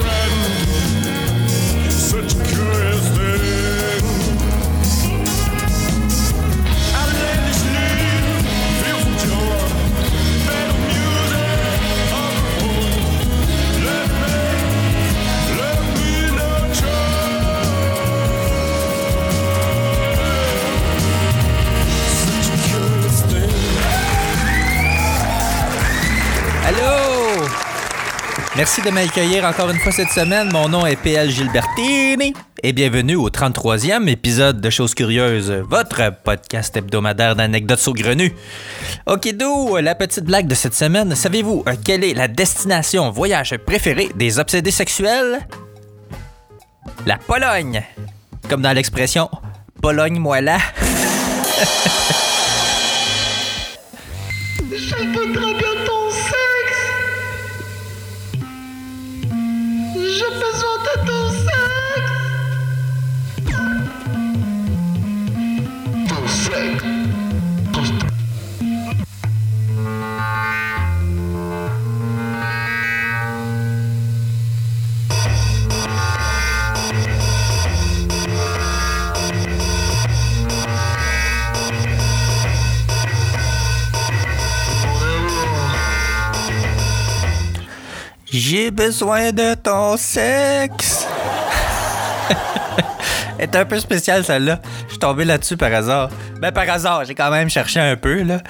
friend. 0.00 1.90
Such 1.90 2.34
a 2.34 2.44
curious 2.44 3.08
thing. 3.16 3.47
Merci 28.58 28.82
de 28.82 28.90
m'accueillir 28.90 29.44
encore 29.44 29.70
une 29.70 29.78
fois 29.78 29.92
cette 29.92 30.10
semaine. 30.10 30.50
Mon 30.52 30.68
nom 30.68 30.84
est 30.84 30.96
PL 30.96 31.30
Gilbertini 31.30 32.34
et 32.64 32.72
bienvenue 32.72 33.14
au 33.14 33.30
33e 33.30 34.08
épisode 34.08 34.60
de 34.60 34.68
Choses 34.68 34.96
Curieuses, 34.96 35.52
votre 35.70 36.12
podcast 36.24 36.76
hebdomadaire 36.76 37.36
d'anecdotes 37.36 37.78
saugrenues. 37.78 38.34
Okidou, 39.06 39.76
la 39.76 39.94
petite 39.94 40.24
blague 40.24 40.48
de 40.48 40.56
cette 40.56 40.74
semaine. 40.74 41.14
Savez-vous 41.14 41.62
euh, 41.68 41.76
quelle 41.84 42.02
est 42.02 42.14
la 42.14 42.26
destination 42.26 43.12
voyage 43.12 43.56
préférée 43.58 44.08
des 44.16 44.40
obsédés 44.40 44.72
sexuels? 44.72 45.46
La 47.06 47.16
Pologne. 47.16 47.84
Comme 48.48 48.62
dans 48.62 48.72
l'expression 48.72 49.30
Pologne-moi 49.80 50.40
là. 50.40 50.58
besoin 88.78 89.32
de 89.32 89.54
ton 89.54 89.96
sexe. 89.96 91.04
Est 93.40 93.56
un 93.56 93.64
peu 93.64 93.80
spéciale 93.80 94.22
celle-là. 94.22 94.60
Je 94.84 94.90
suis 94.90 94.98
tombé 95.00 95.24
là-dessus 95.24 95.56
par 95.56 95.74
hasard. 95.74 96.10
Ben 96.40 96.52
par 96.52 96.70
hasard, 96.70 97.04
j'ai 97.04 97.16
quand 97.16 97.30
même 97.32 97.50
cherché 97.50 97.80
un 97.80 97.96
peu 97.96 98.22
là. 98.22 98.40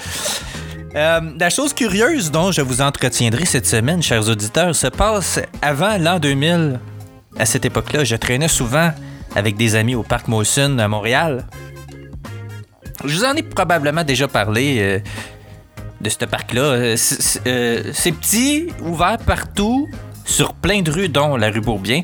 Euh, 0.95 1.21
la 1.41 1.49
chose 1.49 1.73
curieuse 1.73 2.31
dont 2.31 2.53
je 2.53 2.61
vous 2.61 2.83
entretiendrai 2.83 3.47
cette 3.47 3.67
semaine, 3.67 4.03
chers 4.03 4.29
auditeurs, 4.29 4.75
se 4.75 4.89
passe 4.89 5.41
avant 5.63 5.97
l'an 5.97 6.19
2000. 6.19 6.79
À 7.39 7.47
cette 7.47 7.65
époque-là, 7.65 8.05
je 8.05 8.17
traînais 8.17 8.49
souvent 8.49 8.91
avec 9.35 9.57
des 9.57 9.77
amis 9.77 9.95
au 9.95 10.03
parc 10.03 10.29
Molson 10.29 10.79
à 10.79 10.89
Montréal. 10.89 11.47
Je 13.03 13.17
vous 13.17 13.25
en 13.25 13.33
ai 13.33 13.43
probablement 13.43 14.05
déjà 14.05 14.29
parlé 14.29 14.77
euh, 14.79 14.99
de 16.03 16.11
ce 16.11 16.27
parc-là. 16.27 16.61
Euh, 16.61 16.97
c'est 16.97 18.13
petit, 18.13 18.69
ouvert 18.83 19.17
partout, 19.25 19.89
sur 20.29 20.55
plein 20.55 20.83
de 20.83 20.91
rues, 20.93 21.09
dont 21.09 21.37
la 21.37 21.51
rue 21.51 21.61
Beaubien. 21.61 22.03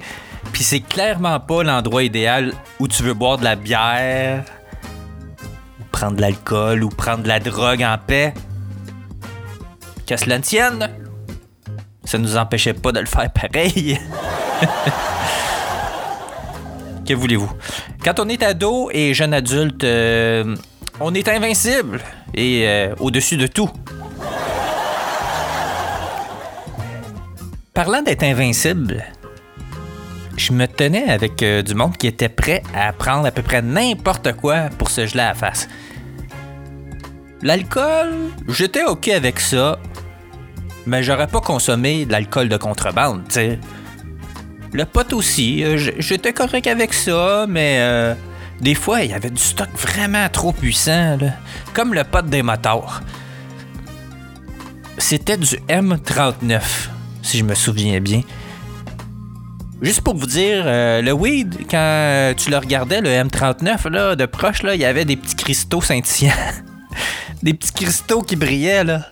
Puis 0.52 0.64
c'est 0.64 0.80
clairement 0.80 1.38
pas 1.40 1.62
l'endroit 1.62 2.02
idéal 2.02 2.52
où 2.80 2.88
tu 2.88 3.02
veux 3.02 3.14
boire 3.14 3.38
de 3.38 3.44
la 3.44 3.54
bière, 3.56 4.44
prendre 5.92 6.16
de 6.16 6.20
l'alcool 6.20 6.82
ou 6.82 6.88
prendre 6.88 7.22
de 7.22 7.28
la 7.28 7.40
drogue 7.40 7.82
en 7.82 7.96
paix. 8.04 8.34
Qu'à 10.06 10.16
cela 10.16 10.38
ne 10.38 10.42
tienne, 10.42 10.90
ça 12.04 12.18
nous 12.18 12.36
empêchait 12.36 12.74
pas 12.74 12.92
de 12.92 13.00
le 13.00 13.06
faire 13.06 13.30
pareil. 13.30 13.98
que 17.06 17.14
voulez-vous? 17.14 17.50
Quand 18.04 18.20
on 18.20 18.28
est 18.28 18.42
ado 18.42 18.90
et 18.92 19.14
jeune 19.14 19.32
adulte, 19.32 19.84
euh, 19.84 20.54
on 21.00 21.14
est 21.14 21.28
invincible 21.28 22.00
et 22.34 22.68
euh, 22.68 22.94
au-dessus 23.00 23.36
de 23.36 23.46
tout. 23.46 23.70
Parlant 27.74 28.02
d'être 28.02 28.22
invincible, 28.22 29.02
je 30.36 30.52
me 30.52 30.66
tenais 30.66 31.10
avec 31.10 31.42
euh, 31.42 31.60
du 31.60 31.74
monde 31.74 31.96
qui 31.96 32.06
était 32.06 32.28
prêt 32.28 32.62
à 32.72 32.92
prendre 32.92 33.26
à 33.26 33.32
peu 33.32 33.42
près 33.42 33.62
n'importe 33.62 34.32
quoi 34.34 34.68
pour 34.78 34.90
se 34.90 35.06
geler 35.06 35.22
à 35.22 35.28
la 35.30 35.34
face. 35.34 35.68
L'alcool, 37.42 38.30
j'étais 38.46 38.84
ok 38.84 39.08
avec 39.08 39.40
ça, 39.40 39.80
mais 40.86 41.02
j'aurais 41.02 41.26
pas 41.26 41.40
consommé 41.40 42.06
de 42.06 42.12
l'alcool 42.12 42.48
de 42.48 42.56
contrebande, 42.56 43.24
tu 43.26 43.34
sais. 43.34 43.58
Le 44.72 44.84
pot 44.84 45.12
aussi, 45.12 45.64
euh, 45.64 45.76
j'étais 45.98 46.32
correct 46.32 46.68
avec 46.68 46.94
ça, 46.94 47.46
mais 47.48 47.78
euh, 47.80 48.14
des 48.60 48.76
fois, 48.76 49.02
il 49.02 49.10
y 49.10 49.14
avait 49.14 49.30
du 49.30 49.42
stock 49.42 49.70
vraiment 49.74 50.28
trop 50.28 50.52
puissant, 50.52 51.18
comme 51.72 51.92
le 51.92 52.04
pot 52.04 52.24
des 52.24 52.44
motards. 52.44 53.02
C'était 54.96 55.36
du 55.36 55.56
M39, 55.68 56.60
si 57.24 57.38
je 57.38 57.44
me 57.44 57.54
souviens 57.54 58.00
bien. 58.00 58.20
Juste 59.82 60.02
pour 60.02 60.14
vous 60.14 60.26
dire, 60.26 60.62
euh, 60.66 61.02
le 61.02 61.12
weed, 61.12 61.66
quand 61.68 62.34
tu 62.36 62.50
le 62.50 62.58
regardais, 62.58 63.00
le 63.00 63.10
M39, 63.10 63.88
là, 63.88 64.14
de 64.14 64.26
proche, 64.26 64.62
là, 64.62 64.74
il 64.74 64.80
y 64.80 64.84
avait 64.84 65.04
des 65.04 65.16
petits 65.16 65.34
cristaux 65.34 65.80
scintillants. 65.80 66.32
des 67.42 67.54
petits 67.54 67.72
cristaux 67.72 68.22
qui 68.22 68.36
brillaient, 68.36 68.84
là. 68.84 69.08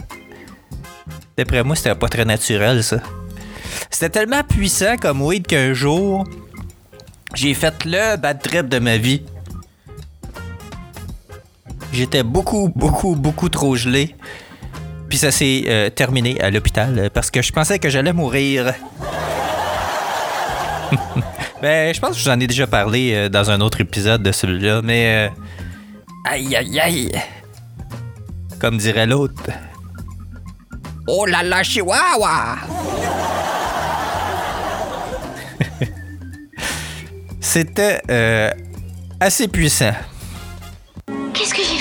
D'après 1.37 1.65
moi, 1.65 1.75
c'était 1.75 1.95
pas 1.95 2.09
très 2.09 2.25
naturel, 2.25 2.85
ça. 2.85 2.99
C'était 3.91 4.11
tellement 4.11 4.43
puissant 4.43 4.97
comme 5.01 5.23
weed 5.23 5.47
qu'un 5.47 5.73
jour, 5.73 6.25
j'ai 7.35 7.55
fait 7.55 7.85
le 7.85 8.17
bad 8.17 8.41
trip 8.43 8.69
de 8.69 8.79
ma 8.79 8.99
vie. 8.99 9.23
J'étais 11.93 12.23
beaucoup, 12.23 12.71
beaucoup, 12.75 13.15
beaucoup 13.15 13.49
trop 13.49 13.77
gelé. 13.77 14.15
Puis 15.13 15.19
ça 15.19 15.31
s'est 15.31 15.65
euh, 15.67 15.91
terminé 15.91 16.41
à 16.41 16.49
l'hôpital 16.51 16.99
euh, 16.99 17.11
parce 17.13 17.31
que 17.31 17.43
je 17.43 17.53
pensais 17.53 17.79
que 17.79 17.91
j'allais 17.91 18.15
mourir. 18.15 18.73
ben, 21.61 21.95
je 21.95 22.01
pense 22.01 22.13
que 22.13 22.17
je 22.17 22.23
vous 22.25 22.31
en 22.31 22.41
ai 22.41 22.47
déjà 22.47 22.67
parlé 22.67 23.13
euh, 23.13 23.29
dans 23.29 23.51
un 23.51 23.61
autre 23.61 23.83
épisode 23.83 24.23
de 24.23 24.33
celui-là, 24.33 24.81
mais. 24.83 25.29
euh, 25.29 26.31
Aïe, 26.31 26.57
aïe, 26.57 26.81
aïe. 26.81 27.13
Comme 28.59 28.79
dirait 28.79 29.05
l'autre. 29.05 29.51
Oh 31.07 31.27
là 31.27 31.43
là, 31.43 31.63
chihuahua! 31.63 32.57
C'était 37.39 38.01
assez 39.21 39.47
puissant. 39.49 39.93
Qu'est-ce 41.35 41.53
que 41.53 41.61
j'ai 41.63 41.72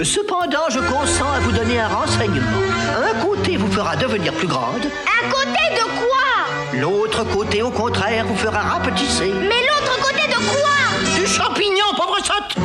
Cependant, 0.00 0.68
je 0.70 0.80
consens 0.80 1.32
à 1.32 1.40
vous 1.40 1.52
donner 1.52 1.78
un 1.78 1.88
renseignement. 1.88 2.58
Un 2.96 3.20
côté 3.20 3.56
vous 3.56 3.70
fera 3.70 3.94
devenir 3.94 4.32
plus 4.32 4.48
grande, 4.48 4.86
À 5.06 5.30
côté 5.30 5.74
de 5.74 5.84
quoi? 5.98 6.80
L'autre 6.80 7.24
côté, 7.24 7.62
au 7.62 7.70
contraire, 7.70 8.24
vous 8.26 8.36
fera 8.36 8.60
rapetisser. 8.60 9.30
Mais 9.32 9.48
l'autre 9.48 10.00
côté 10.00 10.26
de 10.28 10.34
quoi? 10.34 11.20
Du 11.20 11.26
champignon, 11.26 11.84
pauvre 11.96 12.18
sotte 12.24 12.56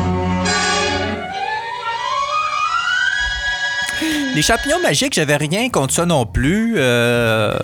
Les 4.33 4.41
champignons 4.41 4.81
magiques, 4.81 5.13
j'avais 5.13 5.35
rien 5.35 5.69
contre 5.69 5.93
ça 5.93 6.05
non 6.05 6.25
plus. 6.25 6.75
Euh... 6.77 7.57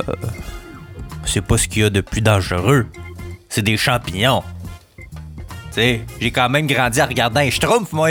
C'est 1.26 1.42
pas 1.42 1.58
ce 1.58 1.68
qu'il 1.68 1.84
y 1.84 1.86
a 1.86 1.90
de 1.90 2.02
plus 2.02 2.22
dangereux. 2.22 2.86
C'est 3.50 3.62
des 3.62 3.78
champignons. 3.78 4.44
Tu 4.98 5.06
sais, 5.72 6.02
j'ai 6.20 6.32
quand 6.32 6.50
même 6.50 6.68
grandi 6.68 7.02
en 7.02 7.08
regardant 7.08 7.40
un 7.40 7.50
schtroumpf, 7.50 7.92
moi. 7.94 8.10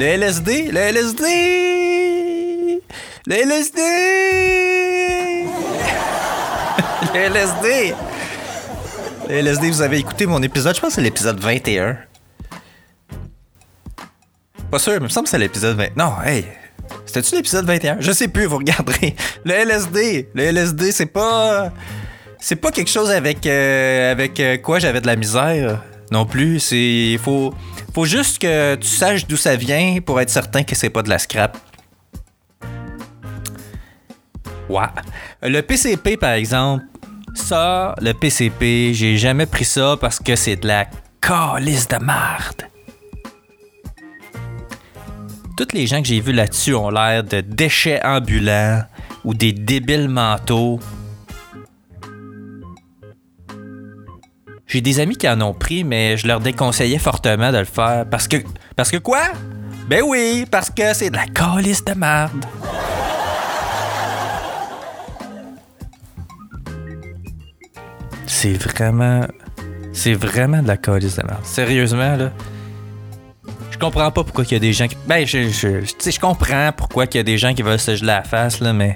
Le 0.00 0.06
LSD, 0.06 0.72
le 0.72 0.80
LSD. 0.80 1.24
Le 3.26 3.34
LSD! 3.34 3.80
le 7.14 7.20
LSD! 7.20 7.94
Le 9.28 9.34
LSD, 9.34 9.70
vous 9.70 9.82
avez 9.82 9.98
écouté 9.98 10.24
mon 10.24 10.42
épisode, 10.42 10.74
je 10.74 10.80
pense 10.80 10.88
que 10.88 10.94
c'est 10.94 11.02
l'épisode 11.02 11.38
21. 11.38 11.98
Pas 14.70 14.78
sûr, 14.78 14.92
mais 14.92 15.00
il 15.00 15.02
me 15.02 15.08
semble 15.08 15.24
que 15.24 15.30
c'est 15.30 15.38
l'épisode 15.38 15.76
20. 15.76 15.94
Non, 15.98 16.14
hey! 16.24 16.46
C'était-tu 17.04 17.34
l'épisode 17.34 17.66
21? 17.66 17.98
Je 18.00 18.12
sais 18.12 18.28
plus, 18.28 18.46
vous 18.46 18.56
regarderez. 18.56 19.14
Le 19.44 19.52
LSD! 19.52 20.30
Le 20.32 20.44
LSD, 20.44 20.92
c'est 20.92 21.06
pas. 21.06 21.74
C'est 22.38 22.56
pas 22.56 22.70
quelque 22.70 22.88
chose 22.88 23.10
avec, 23.10 23.46
euh, 23.46 24.12
avec 24.12 24.40
euh, 24.40 24.56
quoi 24.56 24.78
j'avais 24.78 25.02
de 25.02 25.06
la 25.06 25.16
misère 25.16 25.82
non 26.10 26.26
plus. 26.26 26.60
C'est. 26.60 27.18
Faut, 27.22 27.54
faut 27.94 28.04
juste 28.04 28.40
que 28.40 28.74
tu 28.76 28.88
saches 28.88 29.26
d'où 29.26 29.36
ça 29.36 29.56
vient 29.56 29.98
pour 30.04 30.20
être 30.20 30.30
certain 30.30 30.62
que 30.62 30.74
c'est 30.74 30.90
pas 30.90 31.02
de 31.02 31.08
la 31.08 31.18
scrap. 31.18 31.56
Ouais. 34.68 34.86
Le 35.42 35.60
PCP, 35.62 36.16
par 36.16 36.32
exemple, 36.32 36.84
ça, 37.34 37.94
le 38.00 38.12
PCP, 38.12 38.92
j'ai 38.94 39.16
jamais 39.16 39.46
pris 39.46 39.64
ça 39.64 39.96
parce 40.00 40.18
que 40.18 40.36
c'est 40.36 40.56
de 40.56 40.68
la 40.68 40.86
calice 41.20 41.88
de 41.88 41.96
marde. 41.96 42.62
Toutes 45.56 45.72
les 45.72 45.86
gens 45.86 46.00
que 46.00 46.08
j'ai 46.08 46.20
vus 46.20 46.32
là-dessus 46.32 46.74
ont 46.74 46.90
l'air 46.90 47.22
de 47.22 47.40
déchets 47.40 48.00
ambulants 48.04 48.82
ou 49.24 49.34
des 49.34 49.52
débiles 49.52 50.08
mentaux. 50.08 50.80
J'ai 54.70 54.80
des 54.80 55.00
amis 55.00 55.16
qui 55.16 55.28
en 55.28 55.40
ont 55.40 55.52
pris, 55.52 55.82
mais 55.82 56.16
je 56.16 56.28
leur 56.28 56.38
déconseillais 56.38 57.00
fortement 57.00 57.50
de 57.50 57.58
le 57.58 57.64
faire. 57.64 58.06
Parce 58.08 58.28
que. 58.28 58.36
Parce 58.76 58.92
que 58.92 58.98
quoi? 58.98 59.22
Ben 59.88 60.00
oui, 60.06 60.46
parce 60.48 60.70
que 60.70 60.94
c'est 60.94 61.10
de 61.10 61.16
la 61.16 61.26
calice 61.26 61.84
de 61.84 61.92
marde. 61.94 62.46
C'est 68.26 68.52
vraiment. 68.52 69.26
C'est 69.92 70.14
vraiment 70.14 70.62
de 70.62 70.68
la 70.68 70.76
calice 70.76 71.16
de 71.16 71.26
merde. 71.26 71.44
Sérieusement, 71.44 72.14
là. 72.14 72.30
Je 73.72 73.78
comprends 73.78 74.12
pas 74.12 74.22
pourquoi 74.22 74.44
il 74.44 74.52
y 74.52 74.54
a 74.54 74.60
des 74.60 74.72
gens 74.72 74.86
qui. 74.86 74.96
Ben, 75.08 75.26
je, 75.26 75.48
je, 75.48 75.84
sais, 75.98 76.12
je 76.12 76.20
comprends 76.20 76.70
pourquoi 76.76 77.06
il 77.06 77.16
y 77.16 77.18
a 77.18 77.24
des 77.24 77.38
gens 77.38 77.54
qui 77.54 77.62
veulent 77.62 77.80
se 77.80 77.96
geler 77.96 78.06
la 78.06 78.22
face, 78.22 78.60
là, 78.60 78.72
mais. 78.72 78.94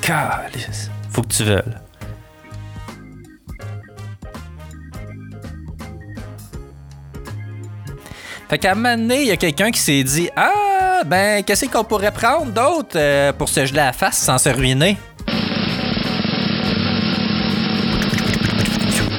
Calice. 0.00 0.90
Faut 1.08 1.22
que 1.22 1.28
tu 1.28 1.44
veuilles. 1.44 1.62
Fait 8.52 8.58
qu'à 8.58 8.72
un 8.72 8.74
moment 8.74 8.98
donné, 8.98 9.22
il 9.22 9.28
y 9.28 9.30
a 9.30 9.38
quelqu'un 9.38 9.70
qui 9.70 9.80
s'est 9.80 10.04
dit 10.04 10.28
Ah, 10.36 11.04
ben, 11.06 11.42
qu'est-ce 11.42 11.64
qu'on 11.64 11.84
pourrait 11.84 12.12
prendre 12.12 12.52
d'autre 12.52 12.96
euh, 12.96 13.32
pour 13.32 13.48
se 13.48 13.64
geler 13.64 13.78
la 13.78 13.94
face 13.94 14.18
sans 14.18 14.36
se 14.36 14.50
ruiner 14.50 14.98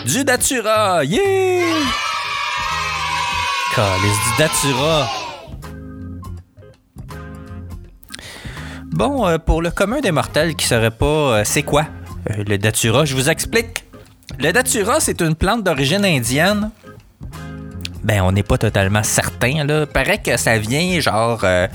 Du 0.06 0.24
Datura! 0.24 1.04
Yeah! 1.04 1.66
Calice 3.74 4.18
du 4.24 4.38
Datura! 4.38 5.10
Bon, 8.92 9.26
euh, 9.26 9.40
pour 9.40 9.64
le 9.64 9.72
commun 9.72 10.00
des 10.00 10.12
mortels 10.12 10.54
qui 10.54 10.68
saurait 10.68 10.92
pas 10.92 11.06
euh, 11.06 11.42
c'est 11.44 11.64
quoi 11.64 11.88
le 12.38 12.58
Datura, 12.60 13.04
je 13.04 13.16
vous 13.16 13.32
explique. 13.32 13.84
Le 14.38 14.52
Datura, 14.54 15.00
c'est 15.00 15.22
une 15.22 15.34
plante 15.34 15.64
d'origine 15.64 16.06
indienne. 16.06 16.70
Ben, 18.04 18.22
on 18.22 18.34
n'est 18.34 18.44
pas 18.44 18.58
totalement 18.58 19.04
certain, 19.04 19.64
là. 19.64 19.86
Paraît 19.86 20.18
que 20.18 20.36
ça 20.36 20.58
vient, 20.58 21.00
genre, 21.00 21.40
euh, 21.44 21.68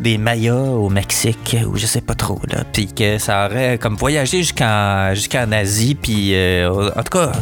des 0.00 0.16
Mayas 0.16 0.54
au 0.54 0.88
Mexique, 0.88 1.56
ou 1.66 1.76
je 1.76 1.86
sais 1.86 2.00
pas 2.00 2.14
trop, 2.14 2.40
là. 2.48 2.64
Puis 2.72 2.86
que 2.86 3.18
ça 3.18 3.46
aurait, 3.46 3.78
comme, 3.78 3.96
voyagé 3.96 4.38
jusqu'en 4.38 5.14
jusqu'en 5.14 5.52
Asie, 5.52 5.94
puis... 5.94 6.34
euh, 6.34 6.90
en 6.96 7.02
tout 7.02 7.18
cas, 7.18 7.32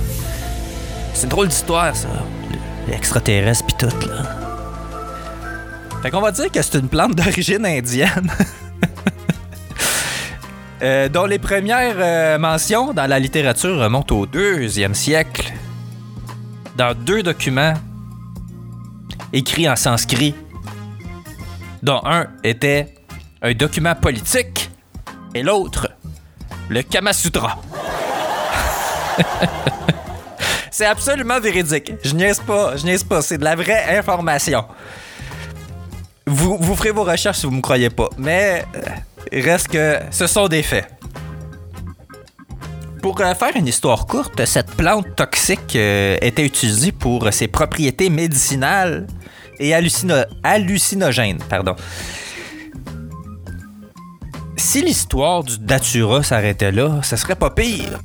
c'est 1.15 1.25
une 1.25 1.29
drôle 1.29 1.49
d'histoire, 1.49 1.95
ça. 1.95 2.09
L'extraterrestre, 2.89 3.67
puis 3.67 3.77
tout, 3.79 4.09
là. 4.09 4.23
Fait 6.03 6.11
qu'on 6.11 6.21
va 6.21 6.33
dire 6.33 6.51
que 6.51 6.61
c'est 6.63 6.79
une 6.79 6.89
plante 6.89 7.15
d'origine 7.15 7.65
indienne. 7.65 8.31
Euh, 10.83 11.11
dont 11.11 11.27
les 11.27 11.39
premières 11.39 12.39
mentions 12.39 12.95
dans 12.95 13.07
la 13.07 13.19
littérature 13.19 13.79
remontent 13.79 14.17
au 14.17 14.25
deuxième 14.25 14.95
siècle. 14.95 15.53
Dans 16.81 16.95
deux 16.95 17.23
documents 17.23 17.75
écrits 19.35 19.69
en 19.69 19.77
sanskrit, 19.77 20.35
dont 21.83 22.01
un 22.07 22.29
était 22.43 22.95
un 23.43 23.53
document 23.53 23.95
politique 23.95 24.71
et 25.35 25.43
l'autre 25.43 25.91
le 26.71 26.81
Kama 26.81 27.13
Sutra. 27.13 27.61
c'est 30.71 30.87
absolument 30.87 31.39
véridique. 31.39 31.93
Je 32.03 32.15
niaise 32.15 32.41
pas, 32.41 32.75
je 32.79 32.87
niaise 32.87 33.05
pas. 33.05 33.21
C'est 33.21 33.37
de 33.37 33.45
la 33.45 33.57
vraie 33.57 33.99
information. 33.99 34.65
Vous, 36.27 36.57
vous 36.59 36.77
ferez 36.77 36.93
vos 36.93 37.05
recherches 37.05 37.41
si 37.41 37.47
vous 37.47 37.53
me 37.53 37.61
croyez 37.61 37.91
pas. 37.91 38.09
Mais 38.17 38.65
euh, 38.75 39.41
reste 39.43 39.69
que 39.69 39.99
ce 40.11 40.27
sont 40.27 40.49
des 40.49 40.63
faits. 40.63 41.00
Pour 43.03 43.19
euh, 43.21 43.35
faire 43.35 43.57
une 43.57 43.67
histoire 43.67 44.07
courte, 44.07 44.45
cette 44.45 44.71
plante 44.77 45.07
toxique 45.17 45.75
euh, 45.75 46.17
était 46.21 46.45
utilisée 46.45 46.93
pour 46.93 47.33
ses 47.33 47.49
propriétés 47.49 48.11
médicinales 48.11 49.07
et 49.59 49.71
hallucino- 49.71 50.27
hallucinogènes. 50.43 51.39
Pardon. 51.49 51.75
Si 54.57 54.83
l'histoire 54.83 55.43
du 55.43 55.59
Datura 55.59 56.23
s'arrêtait 56.23 56.73
là, 56.73 57.01
ce 57.03 57.17
serait 57.17 57.37
pas 57.37 57.51
pire. 57.51 57.99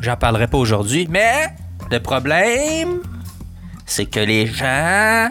J'en 0.00 0.16
parlerai 0.16 0.48
pas 0.48 0.58
aujourd'hui, 0.58 1.06
mais 1.08 1.46
le 1.90 2.00
problème, 2.00 3.00
c'est 3.86 4.06
que 4.06 4.18
les 4.18 4.46
gens 4.46 5.30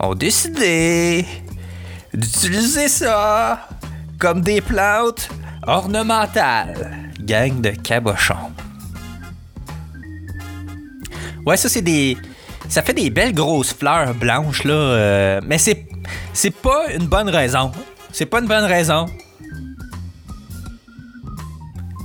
ont 0.00 0.14
décidé 0.16 1.24
d'utiliser 2.12 2.88
ça 2.88 3.68
comme 4.18 4.40
des 4.40 4.60
plantes 4.60 5.28
ornementales. 5.64 7.05
Gang 7.26 7.60
de 7.60 7.70
cabochons. 7.70 8.52
Ouais, 11.44 11.56
ça 11.56 11.68
c'est 11.68 11.82
des. 11.82 12.16
Ça 12.68 12.82
fait 12.82 12.92
des 12.92 13.10
belles 13.10 13.34
grosses 13.34 13.72
fleurs 13.72 14.14
blanches 14.14 14.64
là, 14.64 14.74
euh, 14.74 15.40
mais 15.44 15.58
c'est 15.58 15.86
c'est 16.32 16.50
pas 16.50 16.92
une 16.92 17.06
bonne 17.06 17.28
raison. 17.28 17.72
C'est 18.12 18.26
pas 18.26 18.40
une 18.40 18.46
bonne 18.46 18.64
raison. 18.64 19.06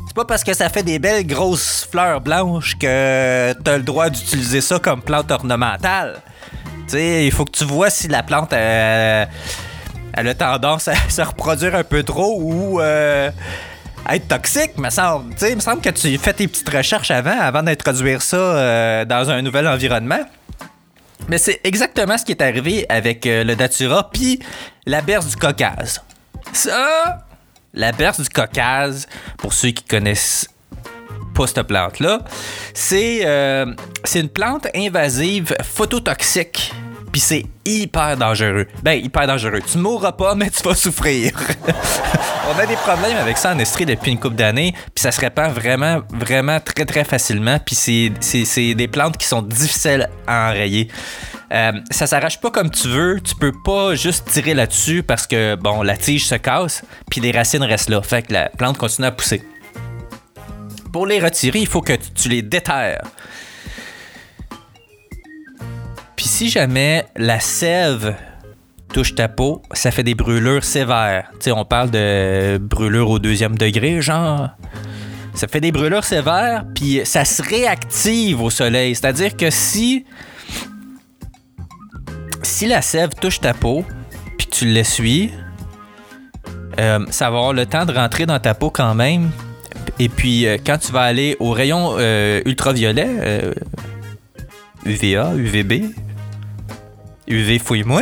C'est 0.08 0.16
pas 0.16 0.26
parce 0.26 0.44
que 0.44 0.54
ça 0.54 0.70
fait 0.70 0.84
des 0.84 1.00
belles 1.00 1.26
grosses 1.26 1.88
fleurs 1.90 2.20
blanches 2.20 2.78
que 2.78 3.54
t'as 3.54 3.78
le 3.78 3.84
droit 3.84 4.10
d'utiliser 4.10 4.62
ça 4.62 4.78
comme 4.78 5.02
plante 5.02 5.32
ornementale. 5.32 6.22
Tu 6.88 6.98
sais, 6.98 7.26
il 7.26 7.32
faut 7.32 7.46
que 7.46 7.52
tu 7.52 7.64
vois 7.64 7.90
si 7.90 8.08
la 8.08 8.22
plante 8.22 8.54
euh, 8.54 9.26
elle 10.14 10.28
a 10.28 10.34
tendance 10.34 10.88
à 10.88 10.96
se 11.10 11.22
reproduire 11.22 11.76
un 11.76 11.84
peu 11.84 12.04
trop 12.04 12.38
ou 12.42 12.82
euh, 12.82 13.32
être 14.10 14.28
toxique, 14.28 14.78
me 14.78 14.90
semble. 14.90 15.36
Tu 15.36 15.48
il 15.50 15.56
me 15.56 15.62
semble 15.62 15.82
que 15.82 15.90
tu 15.90 16.18
fais 16.18 16.34
tes 16.34 16.48
petites 16.48 16.70
recherches 16.70 17.12
avant, 17.12 17.40
avant 17.40 17.64
d'introduire 17.64 18.22
ça 18.22 18.38
euh, 18.38 19.06
dans 19.06 19.30
un 19.30 19.42
nouvel 19.42 19.68
environnement. 19.68 20.24
Mais 21.28 21.38
c'est 21.38 21.62
exactement 21.64 22.18
ce 22.18 22.26
qui 22.26 22.32
est 22.32 22.42
arrivé 22.42 22.86
avec 22.90 23.26
euh, 23.26 23.44
le 23.44 23.56
Datura 23.56 24.10
puis 24.10 24.40
la 24.86 25.02
berce 25.02 25.28
du 25.28 25.36
Caucase. 25.36 26.02
Ça, 26.52 27.26
la 27.74 27.92
berce 27.92 28.20
du 28.20 28.30
Caucase, 28.30 29.08
pour 29.38 29.54
ceux 29.54 29.70
qui 29.70 29.84
connaissent 29.84 30.48
pas 31.36 31.48
cette 31.48 31.62
plante-là, 31.64 32.20
c'est 32.74 33.22
euh, 33.24 33.74
c'est 34.04 34.20
une 34.20 34.30
plante 34.30 34.68
invasive 34.76 35.56
phototoxique. 35.64 36.74
Puis 37.12 37.20
c'est 37.22 37.46
hyper 37.66 38.16
dangereux. 38.18 38.68
Ben, 38.84 38.94
hyper 38.94 39.28
dangereux. 39.28 39.60
Tu 39.70 39.78
mourras 39.78 40.14
pas, 40.14 40.34
mais 40.36 40.50
tu 40.50 40.62
vas 40.64 40.76
souffrir. 40.76 41.34
On 42.54 42.58
a 42.60 42.66
des 42.66 42.76
problèmes 42.76 43.18
avec 43.18 43.38
ça 43.38 43.54
en 43.54 43.60
Estrie 43.60 43.86
depuis 43.86 44.12
une 44.12 44.20
couple 44.20 44.36
d'années, 44.36 44.74
puis 44.74 45.02
ça 45.02 45.12
se 45.12 45.20
répand 45.22 45.52
vraiment, 45.54 46.02
vraiment 46.12 46.60
très, 46.60 46.86
très 46.86 47.04
facilement. 47.04 47.60
Puis 47.60 47.76
c'est- 47.76 48.74
des 48.74 48.88
plantes 48.88 49.18
qui 49.18 49.28
sont 49.28 49.42
difficiles 49.42 50.10
à 50.28 50.50
enrayer. 50.50 50.88
Euh, 51.54 51.74
ça 51.92 52.08
s'arrache 52.08 52.40
pas 52.40 52.50
comme 52.50 52.70
tu 52.72 52.88
veux. 52.88 53.20
Tu 53.22 53.36
peux 53.36 53.52
pas 53.66 53.94
juste 53.96 54.30
tirer 54.32 54.54
là-dessus 54.54 55.04
parce 55.04 55.28
que, 55.28 55.56
bon, 55.56 55.82
la 55.82 55.98
tige 55.98 56.26
se 56.26 56.36
casse, 56.36 56.84
puis 57.10 57.20
les 57.22 57.32
racines 57.32 57.64
restent 57.64 57.90
là. 57.90 58.02
Fait 58.02 58.22
que 58.22 58.32
la 58.34 58.50
plante 58.50 58.78
continue 58.78 59.08
à 59.08 59.12
pousser. 59.12 59.44
Pour 60.94 61.06
les 61.08 61.20
retirer, 61.20 61.60
il 61.60 61.68
faut 61.68 61.82
que 61.82 61.94
tu 61.94 62.30
les 62.30 62.42
déterres. 62.42 63.04
Puis 66.16 66.28
si 66.28 66.50
jamais 66.50 67.06
la 67.16 67.40
sève 67.40 68.16
touche 68.92 69.16
ta 69.16 69.28
peau, 69.28 69.62
ça 69.74 69.92
fait 69.92 70.04
des 70.04 70.16
brûlures 70.16 70.64
sévères. 70.64 71.30
Tu 71.34 71.46
sais, 71.46 71.52
on 71.52 71.66
parle 71.66 71.92
de 71.92 72.58
brûlures 72.58 73.10
au 73.10 73.20
deuxième 73.20 73.58
degré, 73.58 74.02
genre. 74.02 74.50
Ça 75.34 75.48
fait 75.48 75.62
des 75.62 75.72
brûlures 75.72 76.04
sévères, 76.04 76.66
puis 76.76 77.02
ça 77.06 77.24
se 77.24 77.42
réactive 77.42 78.42
au 78.42 78.50
soleil. 78.50 78.96
C'est-à-dire 78.96 79.36
que 79.36 79.50
si. 79.50 80.06
Si 82.44 82.68
la 82.68 82.82
sève 82.82 83.10
touche 83.20 83.40
ta 83.40 83.54
peau, 83.54 83.86
puis 84.38 84.48
tu 84.48 84.66
l'essuies, 84.66 85.32
euh, 86.80 87.06
ça 87.10 87.30
va 87.30 87.38
avoir 87.38 87.54
le 87.54 87.66
temps 87.66 87.86
de 87.86 87.94
rentrer 87.94 88.26
dans 88.26 88.40
ta 88.40 88.54
peau 88.54 88.70
quand 88.70 88.96
même. 88.96 89.30
Et 90.00 90.10
puis, 90.10 90.48
euh, 90.48 90.58
quand 90.64 90.78
tu 90.78 90.92
vas 90.92 91.02
aller 91.02 91.38
au 91.40 91.52
rayon 91.52 91.96
euh, 91.98 92.42
ultraviolet, 92.46 93.54
UVA, 94.86 95.34
UVB, 95.36 95.94
UV 97.28 97.60
fouille-moi, 97.60 98.02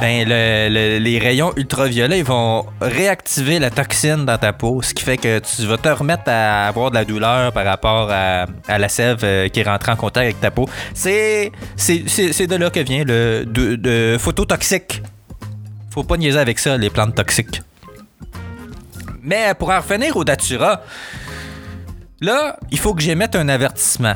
ben, 0.00 0.26
le- 0.26 0.68
le- 0.70 0.98
les 0.98 1.18
rayons 1.18 1.52
ultraviolets 1.56 2.22
vont 2.22 2.64
réactiver 2.80 3.58
la 3.58 3.70
toxine 3.70 4.24
dans 4.24 4.38
ta 4.38 4.52
peau, 4.54 4.80
ce 4.82 4.94
qui 4.94 5.04
fait 5.04 5.18
que 5.18 5.38
tu 5.40 5.66
vas 5.66 5.76
te 5.76 5.88
remettre 5.90 6.22
à 6.26 6.66
avoir 6.68 6.90
de 6.90 6.94
la 6.96 7.04
douleur 7.04 7.52
par 7.52 7.64
rapport 7.66 8.10
à, 8.10 8.46
la 8.78 8.88
sève 8.88 9.18
euh, 9.24 9.48
qui 9.48 9.62
rentre 9.62 9.88
en 9.90 9.96
contact 9.96 10.24
avec 10.24 10.40
ta 10.40 10.50
peau. 10.50 10.68
C'est 10.94 11.52
c'est- 11.76 12.04
c'est- 12.08 12.32
c'est 12.32 12.46
de 12.46 12.56
là 12.56 12.70
que 12.70 12.80
vient 12.80 13.04
le 13.04 13.44
de, 13.46 13.76
de 13.76 14.16
phototoxique. 14.18 15.02
Faut 15.90 16.02
pas 16.04 16.16
niaiser 16.16 16.38
avec 16.38 16.58
ça, 16.58 16.76
les 16.78 16.88
plantes 16.90 17.14
toxiques. 17.14 17.60
Mais 19.22 19.52
pour 19.58 19.70
en 19.70 19.80
revenir 19.80 20.16
au 20.16 20.24
Datura, 20.24 20.80
là, 22.22 22.56
il 22.70 22.78
faut 22.78 22.94
que 22.94 23.02
j'émette 23.02 23.36
un 23.36 23.48
avertissement. 23.50 24.14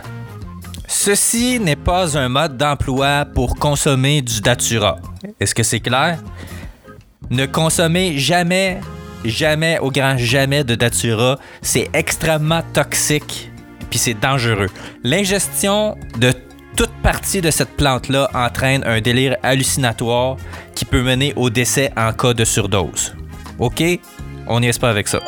Ceci 0.86 1.58
n'est 1.60 1.76
pas 1.76 2.16
un 2.16 2.28
mode 2.28 2.56
d'emploi 2.56 3.24
pour 3.24 3.56
consommer 3.56 4.22
du 4.22 4.40
Datura. 4.40 4.98
Est-ce 5.40 5.54
que 5.54 5.62
c'est 5.62 5.80
clair? 5.80 6.18
Ne 7.30 7.46
consommez 7.46 8.18
jamais, 8.18 8.80
jamais, 9.24 9.78
au 9.78 9.90
grand 9.90 10.16
jamais 10.18 10.62
de 10.62 10.74
Datura. 10.74 11.38
C'est 11.62 11.88
extrêmement 11.94 12.62
toxique, 12.72 13.50
puis 13.90 13.98
c'est 13.98 14.14
dangereux. 14.14 14.68
L'ingestion 15.02 15.96
de 16.18 16.32
toute 16.76 16.92
partie 17.02 17.40
de 17.40 17.50
cette 17.50 17.76
plante-là 17.76 18.28
entraîne 18.34 18.82
un 18.84 19.00
délire 19.00 19.36
hallucinatoire 19.42 20.36
qui 20.74 20.84
peut 20.84 21.02
mener 21.02 21.32
au 21.36 21.48
décès 21.48 21.92
en 21.96 22.12
cas 22.12 22.34
de 22.34 22.44
surdose. 22.44 23.14
OK? 23.58 23.82
On 24.46 24.60
n'y 24.60 24.68
est 24.68 24.78
pas 24.78 24.90
avec 24.90 25.08
ça. 25.08 25.20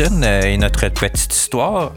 Euh, 0.00 0.42
et 0.42 0.56
notre 0.58 0.88
petite 0.88 1.34
histoire, 1.34 1.92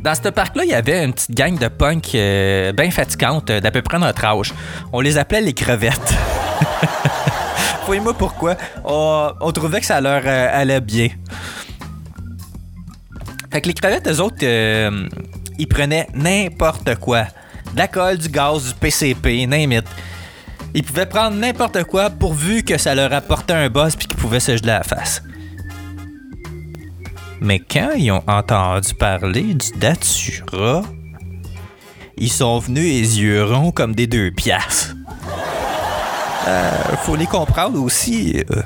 dans 0.00 0.14
ce 0.14 0.28
parc-là, 0.28 0.64
il 0.64 0.70
y 0.70 0.74
avait 0.74 1.04
une 1.04 1.12
petite 1.12 1.30
gang 1.30 1.56
de 1.56 1.68
punk 1.68 2.14
euh, 2.14 2.72
bien 2.72 2.90
fatigante 2.90 3.50
euh, 3.50 3.60
d'à 3.60 3.70
peu 3.70 3.82
près 3.82 3.98
notre 3.98 4.24
âge. 4.24 4.52
On 4.92 5.00
les 5.00 5.16
appelait 5.16 5.40
les 5.40 5.52
crevettes. 5.52 6.14
Voyez-moi 7.86 8.14
pourquoi. 8.14 8.56
On, 8.84 9.52
trouvait 9.52 9.80
que 9.80 9.86
ça 9.86 10.00
leur 10.00 10.26
allait 10.26 10.80
bien. 10.80 11.08
Fait 13.52 13.60
que 13.60 13.68
les 13.68 13.74
crevettes, 13.74 14.08
eux 14.08 14.20
autres, 14.20 14.44
ils 15.58 15.68
prenaient 15.68 16.08
n'importe 16.14 16.96
quoi. 16.96 17.22
De 17.72 17.78
l'alcool, 17.78 18.18
du 18.18 18.28
gaz, 18.28 18.64
du 18.66 18.74
PCP, 18.74 19.46
name 19.46 19.72
it. 19.72 19.84
Ils 20.74 20.82
pouvaient 20.82 21.06
prendre 21.06 21.36
n'importe 21.36 21.84
quoi 21.84 22.10
pourvu 22.10 22.64
que 22.64 22.76
ça 22.76 22.94
leur 22.96 23.12
apportait 23.12 23.54
un 23.54 23.68
buzz 23.68 23.94
puis 23.94 24.08
qu'ils 24.08 24.18
pouvaient 24.18 24.40
se 24.40 24.56
geler 24.56 24.66
la 24.66 24.82
face. 24.82 25.22
Mais 27.40 27.58
quand 27.58 27.90
ils 27.96 28.10
ont 28.10 28.22
entendu 28.26 28.94
parler 28.94 29.54
du 29.54 29.70
Datura, 29.78 30.82
ils 32.16 32.32
sont 32.32 32.58
venus 32.58 32.84
les 32.84 33.20
yeux 33.20 33.44
ronds 33.44 33.72
comme 33.72 33.94
des 33.94 34.06
deux 34.06 34.30
piastres. 34.30 34.94
Euh, 36.48 36.70
faut 37.02 37.16
les 37.16 37.26
comprendre 37.26 37.80
aussi. 37.82 38.42
euh, 38.50 38.62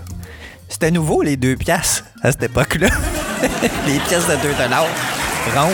C'était 0.69 0.91
nouveau 0.91 1.23
les 1.23 1.37
deux 1.37 1.57
piastres 1.57 2.05
à 2.23 2.31
cette 2.31 2.45
époque-là. 2.45 2.89
les 3.87 3.99
pièces 4.01 4.27
de 4.29 4.37
2 4.37 4.55
dollars 4.55 4.87
rondes. 5.57 5.73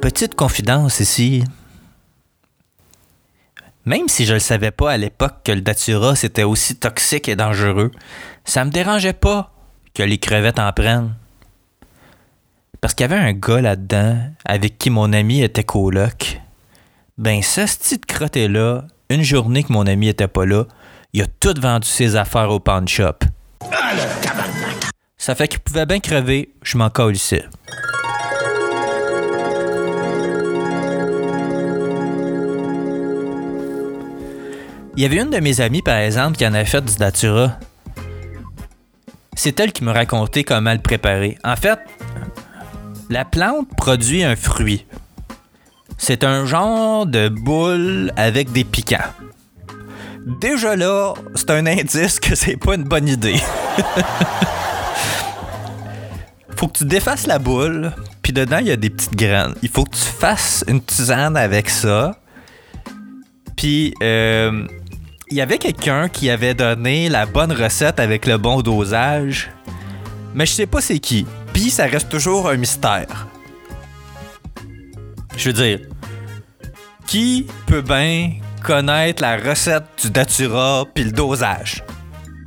Petite 0.00 0.34
confidence 0.36 1.00
ici. 1.00 1.42
Même 3.86 4.08
si 4.08 4.26
je 4.26 4.34
ne 4.34 4.38
savais 4.40 4.72
pas 4.72 4.90
à 4.90 4.96
l'époque 4.96 5.36
que 5.44 5.52
le 5.52 5.60
Datura 5.60 6.16
c'était 6.16 6.42
aussi 6.42 6.76
toxique 6.76 7.28
et 7.28 7.36
dangereux, 7.36 7.92
ça 8.44 8.64
me 8.64 8.70
dérangeait 8.70 9.12
pas 9.12 9.52
que 9.94 10.02
les 10.02 10.18
crevettes 10.18 10.58
en 10.58 10.72
prennent. 10.72 11.14
Parce 12.80 12.94
qu'il 12.94 13.08
y 13.08 13.12
avait 13.12 13.22
un 13.22 13.32
gars 13.32 13.60
là-dedans 13.60 14.18
avec 14.44 14.76
qui 14.76 14.90
mon 14.90 15.12
ami 15.12 15.40
était 15.40 15.64
coloc. 15.64 16.40
Ben, 17.16 17.42
ce 17.42 17.62
petit 17.62 18.00
crotté-là, 18.00 18.84
une 19.08 19.22
journée 19.22 19.62
que 19.62 19.72
mon 19.72 19.86
ami 19.86 20.08
était 20.08 20.28
pas 20.28 20.44
là, 20.44 20.64
il 21.12 21.22
a 21.22 21.26
tout 21.40 21.54
vendu 21.58 21.88
ses 21.88 22.16
affaires 22.16 22.50
au 22.50 22.60
pawn 22.60 22.86
shop. 22.86 23.20
Ça 25.16 25.34
fait 25.34 25.48
qu'il 25.48 25.60
pouvait 25.60 25.86
bien 25.86 26.00
crever, 26.00 26.50
je 26.62 26.76
m'en 26.76 26.90
calissais. 26.90 27.44
Il 34.96 35.02
y 35.02 35.04
avait 35.04 35.18
une 35.18 35.28
de 35.28 35.40
mes 35.40 35.60
amies, 35.60 35.82
par 35.82 35.98
exemple, 35.98 36.38
qui 36.38 36.46
en 36.46 36.54
avait 36.54 36.64
fait 36.64 36.82
du 36.82 36.96
Datura. 36.96 37.58
C'est 39.34 39.60
elle 39.60 39.72
qui 39.72 39.84
me 39.84 39.92
racontait 39.92 40.42
comment 40.42 40.72
le 40.72 40.78
préparer. 40.78 41.36
En 41.44 41.54
fait, 41.54 41.78
la 43.10 43.26
plante 43.26 43.68
produit 43.76 44.24
un 44.24 44.36
fruit. 44.36 44.86
C'est 45.98 46.24
un 46.24 46.46
genre 46.46 47.04
de 47.04 47.28
boule 47.28 48.10
avec 48.16 48.52
des 48.52 48.64
piquants. 48.64 48.96
Déjà 50.40 50.76
là, 50.76 51.12
c'est 51.34 51.50
un 51.50 51.66
indice 51.66 52.18
que 52.18 52.34
c'est 52.34 52.56
pas 52.56 52.74
une 52.74 52.84
bonne 52.84 53.08
idée. 53.08 53.40
faut 56.56 56.68
que 56.68 56.78
tu 56.78 56.86
défasses 56.86 57.26
la 57.26 57.38
boule, 57.38 57.92
puis 58.22 58.32
dedans, 58.32 58.58
il 58.58 58.68
y 58.68 58.72
a 58.72 58.76
des 58.76 58.88
petites 58.88 59.14
graines. 59.14 59.54
Il 59.62 59.68
faut 59.68 59.84
que 59.84 59.94
tu 59.94 60.02
fasses 60.02 60.64
une 60.66 60.80
tisane 60.80 61.36
avec 61.36 61.68
ça. 61.68 62.18
Puis, 63.56 63.92
euh, 64.02 64.66
il 65.28 65.36
y 65.36 65.40
avait 65.40 65.58
quelqu'un 65.58 66.08
qui 66.08 66.30
avait 66.30 66.54
donné 66.54 67.08
la 67.08 67.26
bonne 67.26 67.52
recette 67.52 67.98
avec 67.98 68.26
le 68.26 68.38
bon 68.38 68.62
dosage, 68.62 69.50
mais 70.34 70.46
je 70.46 70.52
sais 70.52 70.66
pas 70.66 70.80
c'est 70.80 70.98
qui. 70.98 71.26
Puis, 71.52 71.70
ça 71.70 71.86
reste 71.86 72.08
toujours 72.08 72.48
un 72.48 72.56
mystère. 72.56 73.26
Je 75.36 75.50
veux 75.50 75.52
dire, 75.52 75.80
qui 77.06 77.46
peut 77.66 77.82
bien 77.82 78.32
connaître 78.62 79.22
la 79.22 79.36
recette 79.36 79.84
du 80.02 80.10
Datura 80.10 80.84
puis 80.94 81.04
le 81.04 81.12
dosage? 81.12 81.82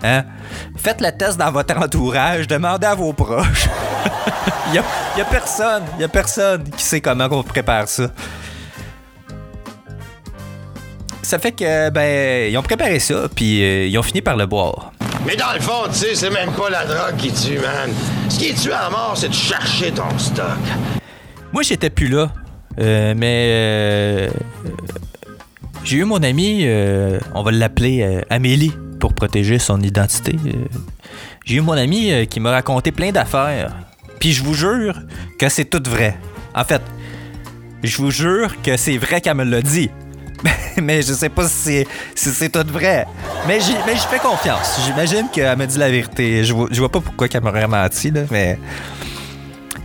Hein? 0.03 0.23
Faites 0.77 1.01
le 1.01 1.11
test 1.11 1.37
dans 1.37 1.51
votre 1.51 1.77
entourage, 1.77 2.47
demandez 2.47 2.87
à 2.87 2.95
vos 2.95 3.13
proches. 3.13 3.67
Il 4.71 4.75
y, 4.75 5.21
a, 5.21 5.25
personne, 5.25 5.81
il 5.97 6.01
y 6.01 6.03
a 6.03 6.07
personne 6.07 6.63
qui 6.63 6.83
sait 6.83 7.01
comment 7.01 7.27
on 7.31 7.41
prépare 7.41 7.87
ça. 7.87 8.11
Ça 11.29 11.37
fait 11.37 11.51
que, 11.51 11.91
ben, 11.91 12.51
ils 12.51 12.57
ont 12.57 12.63
préparé 12.63 12.97
ça, 12.97 13.27
puis 13.35 13.63
euh, 13.63 13.85
ils 13.85 13.95
ont 13.99 14.01
fini 14.01 14.19
par 14.19 14.35
le 14.35 14.47
boire. 14.47 14.91
Mais 15.27 15.35
dans 15.35 15.53
le 15.53 15.59
fond, 15.59 15.83
tu 15.85 15.93
sais, 15.93 16.15
c'est 16.15 16.31
même 16.31 16.51
pas 16.53 16.71
la 16.71 16.85
drogue 16.85 17.17
qui 17.19 17.31
tue, 17.31 17.59
man. 17.59 17.91
Ce 18.29 18.39
qui 18.39 18.51
tue 18.55 18.71
à 18.71 18.89
mort, 18.89 19.13
c'est 19.15 19.29
de 19.29 19.33
chercher 19.35 19.91
ton 19.91 20.09
stock. 20.17 20.57
Moi, 21.53 21.61
j'étais 21.61 21.91
plus 21.91 22.07
là, 22.07 22.31
euh, 22.79 23.13
mais 23.15 23.45
euh, 23.51 24.29
j'ai 25.83 25.97
eu 25.97 26.03
mon 26.03 26.23
ami, 26.23 26.61
euh, 26.63 27.19
on 27.35 27.43
va 27.43 27.51
l'appeler 27.51 28.23
Amélie 28.31 28.73
pour 28.99 29.13
protéger 29.13 29.59
son 29.59 29.79
identité. 29.81 30.35
J'ai 31.45 31.57
eu 31.57 31.61
mon 31.61 31.73
ami 31.73 32.25
qui 32.25 32.39
m'a 32.39 32.49
raconté 32.49 32.91
plein 32.91 33.11
d'affaires. 33.11 33.75
Puis 34.19 34.31
je 34.31 34.43
vous 34.43 34.55
jure 34.55 34.99
que 35.37 35.47
c'est 35.47 35.65
tout 35.65 35.83
vrai. 35.87 36.17
En 36.55 36.63
fait, 36.63 36.81
je 37.83 37.95
vous 37.97 38.09
jure 38.09 38.59
que 38.63 38.77
c'est 38.77 38.97
vrai 38.97 39.21
qu'elle 39.21 39.35
me 39.35 39.43
l'a 39.43 39.61
dit. 39.61 39.91
mais 40.81 41.01
je 41.01 41.13
sais 41.13 41.29
pas 41.29 41.47
si 41.47 41.85
si 42.15 42.29
c'est 42.29 42.49
tout 42.49 42.71
vrai. 42.71 43.05
Mais 43.47 43.59
j'y, 43.59 43.73
mais 43.85 43.95
fais 43.95 44.19
confiance. 44.19 44.79
J'imagine 44.85 45.27
qu'elle 45.31 45.57
m'a 45.57 45.65
dit 45.65 45.77
la 45.77 45.89
vérité. 45.89 46.43
Je 46.43 46.53
vois, 46.53 46.67
je 46.71 46.79
vois 46.79 46.89
pas 46.89 47.01
pourquoi 47.01 47.27
qu'elle 47.27 47.43
m'aurait 47.43 47.67
menti, 47.67 48.11
là, 48.11 48.21
mais... 48.31 48.57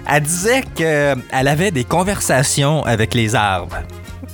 Elle 0.07 0.23
disait 0.23 0.63
qu'elle 0.75 1.49
avait 1.49 1.71
des 1.71 1.85
conversations 1.85 2.85
avec 2.85 3.15
les 3.15 3.35
arbres. 3.35 3.79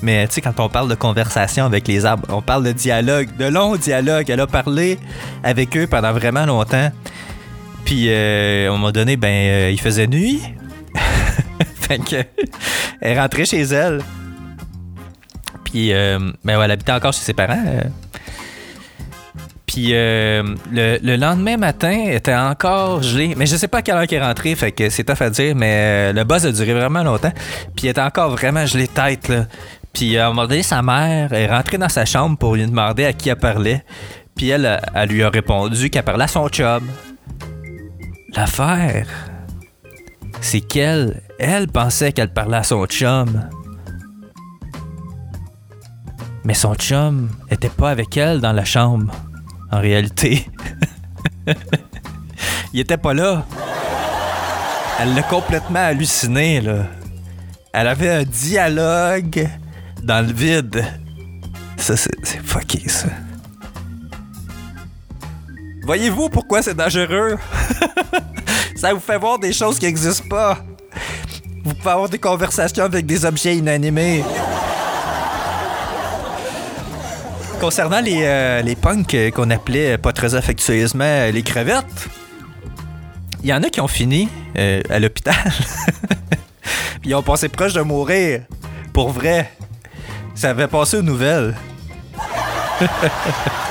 Mais 0.03 0.27
tu 0.27 0.35
sais, 0.35 0.41
quand 0.41 0.59
on 0.59 0.69
parle 0.69 0.89
de 0.89 0.95
conversation 0.95 1.65
avec 1.65 1.87
les 1.87 2.05
arbres, 2.05 2.27
on 2.31 2.43
parle 2.43 2.65
de 2.65 2.73
dialogue, 2.73 3.29
de 3.37 3.45
longs 3.45 3.77
dialogues. 3.77 4.31
Elle 4.31 4.41
a 4.41 4.47
parlé 4.49 4.99
avec 5.45 5.77
eux 5.77 5.87
pendant 5.87 6.13
vraiment 6.13 6.45
longtemps. 6.45 6.91
Puis 7.85 8.07
euh, 8.09 8.67
à 8.67 8.71
un 8.71 8.73
moment 8.73 8.91
donné, 8.91 9.17
ben, 9.17 9.29
euh, 9.29 9.71
il 9.71 9.81
faisait 9.81 10.07
nuit. 10.07 10.43
fait 11.81 11.99
que, 11.99 12.25
elle 13.01 13.19
rentrée 13.19 13.45
chez 13.45 13.63
elle. 13.63 14.01
Puis, 15.71 15.93
euh, 15.93 16.19
ben, 16.45 16.59
ouais, 16.59 16.65
elle 16.65 16.71
habitait 16.73 16.93
encore 16.93 17.13
chez 17.13 17.21
ses 17.23 17.35
parents. 17.35 17.63
euh. 17.67 17.83
Puis 19.67 19.91
euh, 19.93 20.43
le, 20.73 20.99
le 21.01 21.15
lendemain 21.15 21.57
matin, 21.57 22.07
elle 22.09 22.17
était 22.17 22.35
encore 22.35 23.05
gelée. 23.05 23.35
Mais 23.37 23.47
je 23.47 23.55
sais 23.55 23.69
pas 23.69 23.79
à 23.79 23.83
quelle 23.83 23.95
heure 23.95 24.07
qu'elle 24.09 24.21
est 24.21 24.27
rentrée, 24.27 24.57
fait 24.57 24.73
que 24.73 24.91
c'est 24.91 25.05
tough 25.05 25.23
à 25.23 25.31
dire, 25.31 25.55
mais 25.55 26.11
euh, 26.11 26.13
le 26.13 26.25
buzz 26.25 26.45
a 26.45 26.51
duré 26.51 26.75
vraiment 26.75 27.05
longtemps. 27.05 27.33
Puis 27.77 27.87
elle 27.87 27.91
était 27.91 28.01
encore 28.01 28.31
vraiment 28.31 28.67
gelée 28.67 28.89
tête. 28.89 29.33
Puis 29.93 30.19
à 30.19 30.27
un 30.27 30.29
moment 30.31 30.49
donné, 30.49 30.65
sa 30.65 30.83
mère 30.83 31.33
est 31.33 31.47
rentrée 31.47 31.79
dans 31.79 31.89
sa 31.89 32.05
chambre 32.05 32.37
pour 32.37 32.57
lui 32.57 32.67
demander 32.67 33.05
à 33.05 33.13
qui 33.13 33.29
elle 33.29 33.37
parlait. 33.37 33.85
Puis 34.35 34.49
elle, 34.49 34.81
elle 34.93 35.09
lui 35.09 35.23
a 35.23 35.31
répondu 35.31 35.89
qu'elle 35.89 36.03
parlait 36.03 36.25
à 36.25 36.29
son 36.29 36.49
chum. 36.49 36.89
L'affaire, 38.35 39.07
c'est 40.41 40.63
qu'elle, 40.63 41.21
elle 41.39 41.69
pensait 41.69 42.11
qu'elle 42.11 42.33
parlait 42.33 42.57
à 42.57 42.65
son 42.65 42.85
chum. 42.87 43.49
Mais 46.45 46.55
son 46.55 46.75
chum 46.75 47.29
était 47.51 47.69
pas 47.69 47.91
avec 47.91 48.17
elle 48.17 48.41
dans 48.41 48.53
la 48.53 48.65
chambre, 48.65 49.13
en 49.71 49.81
réalité. 49.81 50.47
Il 52.73 52.81
était 52.81 52.97
pas 52.97 53.15
là. 53.15 53.45
Elle 54.99 55.15
l'a 55.15 55.23
complètement 55.23 55.81
halluciné, 55.81 56.61
là. 56.61 56.87
Elle 57.73 57.89
avait 57.89 58.11
un 58.11 58.25
dialogue 58.25 59.49
dans 60.03 60.27
le 60.27 60.33
vide. 60.33 60.85
Ça, 61.77 61.97
c'est 61.97 62.43
fucké, 62.43 62.89
ça. 62.89 63.09
Voyez-vous 65.83 66.29
pourquoi 66.29 66.63
c'est 66.63 66.75
dangereux? 66.75 67.37
ça 68.77 68.93
vous 68.93 69.01
fait 69.01 69.19
voir 69.19 69.39
des 69.39 69.53
choses 69.53 69.79
qui 69.79 69.87
n'existent 69.87 70.29
pas. 70.29 70.59
Vous 71.65 71.75
pouvez 71.75 71.91
avoir 71.91 72.09
des 72.09 72.19
conversations 72.19 72.85
avec 72.85 73.07
des 73.07 73.25
objets 73.25 73.57
inanimés. 73.57 74.23
Concernant 77.61 78.01
les, 78.01 78.23
euh, 78.23 78.63
les 78.63 78.75
punks 78.75 79.13
euh, 79.13 79.31
qu'on 79.31 79.51
appelait 79.51 79.93
euh, 79.93 79.99
pas 79.99 80.15
très 80.15 80.35
affectueusement 80.35 81.31
les 81.31 81.43
crevettes, 81.43 82.09
il 83.43 83.51
y 83.51 83.53
en 83.53 83.63
a 83.63 83.69
qui 83.69 83.83
ont 83.83 83.89
fini 83.89 84.31
à 84.55 84.99
l'hôpital. 84.99 85.35
Ils 87.05 87.15
ont 87.15 87.23
passé 87.23 87.49
proche 87.51 87.75
de 87.75 87.83
mourir. 87.83 88.43
Pour 88.93 89.11
vrai. 89.11 89.53
Ça 90.35 90.51
avait 90.51 90.69
passé 90.69 90.99
aux 90.99 91.03
nouvelles. 91.03 91.55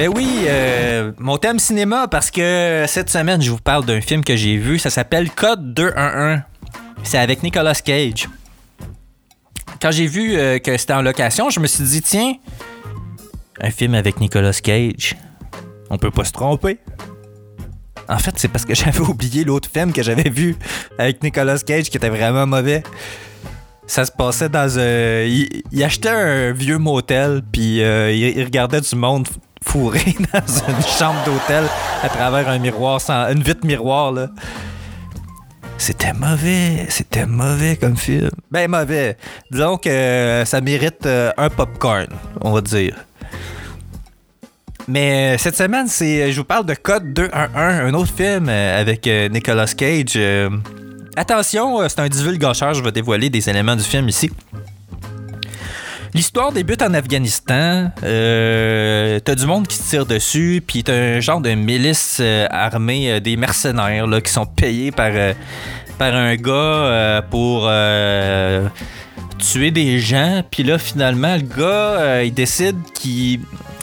Ben 0.00 0.08
oui, 0.08 0.44
euh, 0.46 1.12
mon 1.18 1.36
thème 1.36 1.58
cinéma, 1.58 2.08
parce 2.08 2.30
que 2.30 2.86
cette 2.88 3.10
semaine, 3.10 3.42
je 3.42 3.50
vous 3.50 3.58
parle 3.58 3.84
d'un 3.84 4.00
film 4.00 4.24
que 4.24 4.34
j'ai 4.34 4.56
vu. 4.56 4.78
Ça 4.78 4.88
s'appelle 4.88 5.30
Code 5.30 5.74
211. 5.74 6.40
C'est 7.02 7.18
avec 7.18 7.42
Nicolas 7.42 7.74
Cage. 7.74 8.26
Quand 9.82 9.90
j'ai 9.90 10.06
vu 10.06 10.38
euh, 10.38 10.58
que 10.58 10.74
c'était 10.78 10.94
en 10.94 11.02
location, 11.02 11.50
je 11.50 11.60
me 11.60 11.66
suis 11.66 11.84
dit, 11.84 12.00
tiens, 12.00 12.32
un 13.60 13.70
film 13.70 13.94
avec 13.94 14.20
Nicolas 14.20 14.58
Cage, 14.62 15.16
on 15.90 15.98
peut 15.98 16.10
pas 16.10 16.24
se 16.24 16.32
tromper. 16.32 16.78
En 18.08 18.16
fait, 18.16 18.32
c'est 18.38 18.48
parce 18.48 18.64
que 18.64 18.74
j'avais 18.74 19.00
oublié 19.00 19.44
l'autre 19.44 19.68
film 19.70 19.92
que 19.92 20.02
j'avais 20.02 20.30
vu 20.30 20.56
avec 20.96 21.22
Nicolas 21.22 21.58
Cage 21.58 21.90
qui 21.90 21.98
était 21.98 22.08
vraiment 22.08 22.46
mauvais. 22.46 22.82
Ça 23.86 24.06
se 24.06 24.12
passait 24.12 24.48
dans 24.48 24.78
un. 24.78 25.24
Il, 25.24 25.84
achetait 25.84 26.08
un 26.08 26.52
vieux 26.52 26.78
motel, 26.78 27.42
puis 27.52 27.82
euh, 27.82 28.10
il, 28.10 28.42
regardait 28.42 28.80
du 28.80 28.96
monde 28.96 29.28
fourré 29.64 30.16
dans 30.32 30.68
une 30.68 30.82
chambre 30.98 31.22
d'hôtel 31.24 31.64
à 32.02 32.08
travers 32.08 32.48
un 32.48 32.58
miroir, 32.58 33.00
sans, 33.00 33.28
une 33.28 33.42
vitre 33.42 33.66
miroir, 33.66 34.12
là. 34.12 34.28
C'était 35.80 36.12
mauvais, 36.12 36.84
c'était 36.90 37.24
mauvais 37.24 37.74
comme 37.74 37.96
film. 37.96 38.28
Ben 38.50 38.70
mauvais. 38.70 39.16
Disons 39.50 39.78
que 39.78 39.88
euh, 39.88 40.44
ça 40.44 40.60
mérite 40.60 41.06
euh, 41.06 41.32
un 41.38 41.48
popcorn, 41.48 42.06
on 42.42 42.52
va 42.52 42.60
dire. 42.60 42.96
Mais 44.86 45.36
euh, 45.36 45.38
cette 45.38 45.56
semaine, 45.56 45.88
je 45.88 46.36
vous 46.36 46.44
parle 46.44 46.66
de 46.66 46.74
Code 46.74 47.14
211, 47.14 47.50
un 47.56 47.94
autre 47.94 48.12
film 48.12 48.50
avec 48.50 49.06
Nicolas 49.06 49.68
Cage. 49.68 50.18
Attention, 51.16 51.88
c'est 51.88 52.00
un 52.00 52.08
divulgateur, 52.08 52.74
je 52.74 52.82
vais 52.82 52.92
dévoiler 52.92 53.30
des 53.30 53.48
éléments 53.48 53.76
du 53.76 53.84
film 53.84 54.06
ici. 54.06 54.30
L'histoire 56.12 56.52
débute 56.52 56.82
en 56.82 56.92
Afghanistan. 56.94 57.90
Euh, 58.02 59.20
t'as 59.20 59.34
du 59.34 59.46
monde 59.46 59.66
qui 59.66 59.76
se 59.76 59.90
tire 59.90 60.06
dessus, 60.06 60.62
puis 60.66 60.82
t'as 60.82 60.94
un 60.94 61.20
genre 61.20 61.40
de 61.40 61.50
milice 61.50 62.18
euh, 62.20 62.46
armée, 62.50 63.12
euh, 63.12 63.20
des 63.20 63.36
mercenaires 63.36 64.06
là, 64.06 64.20
qui 64.20 64.32
sont 64.32 64.46
payés 64.46 64.90
par, 64.90 65.10
euh, 65.12 65.32
par 65.98 66.14
un 66.14 66.34
gars 66.36 67.22
pour 67.30 67.70
tuer 69.38 69.70
des 69.70 69.98
gens. 70.00 70.42
Puis 70.50 70.62
là, 70.62 70.78
finalement, 70.78 71.36
le 71.36 71.42
gars, 71.42 72.22
il 72.22 72.34
décide 72.34 72.76
qu'il 72.94 73.40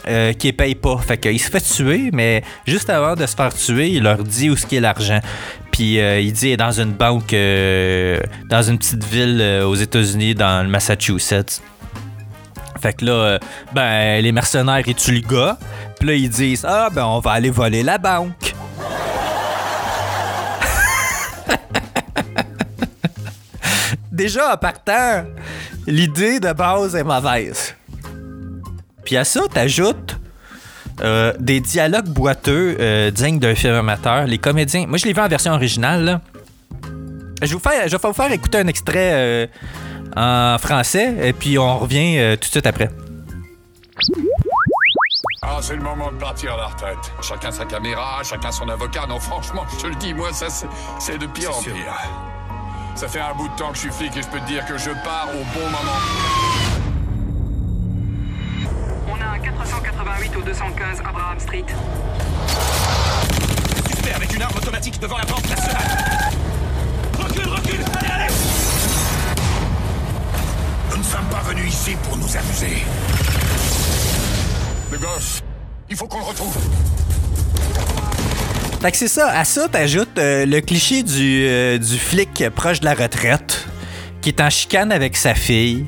euh, 0.08 0.32
paye 0.56 0.74
pas. 0.74 0.98
Fait 0.98 1.18
qu'il 1.18 1.38
se 1.38 1.50
fait 1.50 1.60
tuer, 1.60 2.10
mais 2.12 2.42
juste 2.66 2.90
avant 2.90 3.14
de 3.14 3.26
se 3.26 3.34
faire 3.34 3.54
tuer, 3.54 3.90
il 3.90 4.02
leur 4.02 4.22
dit 4.22 4.50
où 4.50 4.56
ce 4.56 4.80
l'argent. 4.80 5.20
Puis 5.70 6.00
euh, 6.00 6.20
il 6.20 6.32
dit 6.32 6.56
dans 6.56 6.80
une 6.80 6.92
banque 6.92 7.32
euh, 7.32 8.18
dans 8.48 8.62
une 8.62 8.78
petite 8.78 9.04
ville 9.04 9.62
aux 9.64 9.74
États-Unis, 9.74 10.34
dans 10.34 10.62
le 10.64 10.68
Massachusetts. 10.68 11.62
Fait 12.80 12.92
que 12.92 13.04
là, 13.04 13.12
euh, 13.12 13.38
ben, 13.74 14.22
les 14.22 14.32
mercenaires, 14.32 14.82
ils 14.86 14.94
tuent 14.94 15.20
le 15.22 15.28
gars. 15.28 15.58
Puis 15.98 16.08
là, 16.08 16.14
ils 16.14 16.30
disent 16.30 16.64
Ah, 16.66 16.88
ben, 16.92 17.04
on 17.04 17.18
va 17.20 17.32
aller 17.32 17.50
voler 17.50 17.82
la 17.82 17.98
banque. 17.98 18.54
Déjà, 24.12 24.54
en 24.54 24.56
partant, 24.56 25.24
l'idée 25.86 26.40
de 26.40 26.52
base 26.52 26.94
est 26.94 27.04
mauvaise. 27.04 27.74
Puis 29.04 29.16
à 29.16 29.24
ça, 29.24 29.42
t'ajoutes 29.52 30.18
euh, 31.00 31.32
des 31.38 31.60
dialogues 31.60 32.08
boiteux 32.08 32.76
euh, 32.80 33.10
dignes 33.10 33.38
d'un 33.38 33.54
film 33.54 33.74
amateur. 33.74 34.26
Les 34.26 34.38
comédiens. 34.38 34.86
Moi, 34.86 34.98
je 34.98 35.06
l'ai 35.06 35.12
vu 35.12 35.20
en 35.20 35.28
version 35.28 35.52
originale. 35.52 36.04
là. 36.04 36.20
Je 37.40 37.54
vais 37.54 37.60
vous 38.02 38.12
faire, 38.12 38.32
écouter 38.32 38.58
un 38.58 38.66
extrait 38.66 39.48
en 40.18 40.58
français 40.58 41.14
et 41.22 41.32
puis 41.32 41.58
on 41.58 41.78
revient 41.78 42.18
euh, 42.18 42.34
tout 42.36 42.46
de 42.48 42.52
suite 42.52 42.66
après. 42.66 42.90
Ah, 45.42 45.58
c'est 45.60 45.76
le 45.76 45.82
moment 45.82 46.10
de 46.10 46.16
partir 46.16 46.54
à 46.54 46.56
la 46.56 46.66
retraite. 46.66 46.98
Chacun 47.22 47.50
sa 47.50 47.64
caméra, 47.64 48.20
chacun 48.22 48.50
son 48.52 48.68
avocat. 48.68 49.06
Non, 49.08 49.18
franchement, 49.20 49.62
je 49.76 49.82
te 49.82 49.86
le 49.86 49.94
dis, 49.96 50.12
moi, 50.14 50.32
ça, 50.32 50.46
c'est- 50.50 51.18
de 51.18 51.26
pire 51.26 51.56
en 51.56 51.62
pire. 51.62 51.74
Ça 52.94 53.08
fait 53.08 53.20
un 53.20 53.32
bout 53.34 53.48
de 53.48 53.54
temps 53.56 53.68
que 53.70 53.76
je 53.76 53.80
suis 53.82 53.90
flic 53.92 54.16
et 54.16 54.22
je 54.22 54.28
peux 54.28 54.40
te 54.40 54.46
dire 54.46 54.64
que 54.66 54.76
je 54.76 54.90
pars 55.04 55.28
au 55.32 55.44
bon 55.58 55.66
moment. 55.66 55.98
On 59.08 59.20
a 59.20 59.34
un 59.34 59.38
488 59.38 60.36
au 60.36 60.42
215 60.42 61.00
Abraham 61.08 61.38
Street. 61.40 61.64
Suspect 63.88 64.14
avec 64.14 64.34
une 64.34 64.42
arme 64.42 64.56
automatique 64.56 64.98
devant 65.00 65.16
la 65.18 65.24
banque 65.24 65.48
nationale? 65.48 66.07
Venus 71.48 71.72
ici 71.72 71.96
pour 72.02 72.16
nous 72.18 72.36
amuser. 72.36 72.82
Le 74.92 74.98
gosse, 74.98 75.42
il 75.88 75.96
faut 75.96 76.06
qu'on 76.06 76.18
le 76.18 76.24
retrouve. 76.24 76.56
Fait 78.82 78.90
que 78.90 78.96
c'est 78.96 79.08
ça. 79.08 79.30
À 79.30 79.44
ça, 79.44 79.66
t'ajoutes 79.66 80.18
euh, 80.18 80.44
le 80.44 80.60
cliché 80.60 81.02
du, 81.02 81.46
euh, 81.48 81.78
du 81.78 81.98
flic 81.98 82.50
proche 82.50 82.80
de 82.80 82.84
la 82.84 82.94
retraite 82.94 83.66
qui 84.20 84.28
est 84.28 84.40
en 84.42 84.50
chicane 84.50 84.92
avec 84.92 85.16
sa 85.16 85.34
fille. 85.34 85.86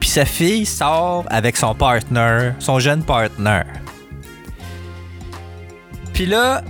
Puis 0.00 0.08
sa 0.08 0.24
fille 0.24 0.66
sort 0.66 1.24
avec 1.30 1.56
son 1.56 1.74
partner, 1.74 2.50
son 2.58 2.80
jeune 2.80 3.04
partner. 3.04 3.62
Puis 6.12 6.26
là, 6.26 6.62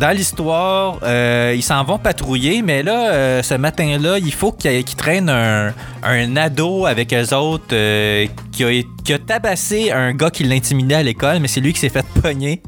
dans 0.00 0.10
l'histoire, 0.10 0.98
euh, 1.02 1.52
ils 1.54 1.62
s'en 1.62 1.84
vont 1.84 1.98
patrouiller, 1.98 2.62
mais 2.62 2.82
là, 2.82 3.10
euh, 3.10 3.42
ce 3.42 3.54
matin-là, 3.54 4.18
il 4.18 4.32
faut 4.32 4.52
qu'ils 4.52 4.84
qu'ils 4.84 4.96
traînent 4.96 5.30
un, 5.30 5.72
un 6.02 6.36
ado 6.36 6.86
avec 6.86 7.12
eux 7.14 7.34
autres 7.34 7.64
euh, 7.72 8.26
qui 8.52 9.12
a, 9.12 9.18
tabassé 9.18 9.90
un 9.90 10.12
gars 10.12 10.30
qui 10.30 10.44
l'intimidait 10.44 10.96
à 10.96 11.02
l'école, 11.02 11.38
mais 11.40 11.48
c'est 11.48 11.60
lui 11.60 11.72
qui 11.72 11.80
s'est 11.80 11.88
fait 11.88 12.06
pogner. 12.20 12.62